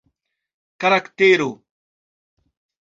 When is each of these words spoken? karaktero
karaktero 0.81 1.49